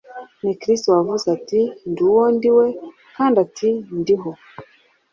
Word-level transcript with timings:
ni 0.43 0.53
Kristo 0.61 0.87
wavuze 0.95 1.25
ati:" 1.37 1.59
Ndi 1.89 2.01
uwo 2.09 2.23
ndiwe" 2.35 2.65
kandi 3.17 3.37
ati: 3.45 3.69
Ndiho 3.99 4.31